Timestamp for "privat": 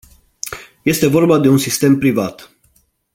1.99-2.49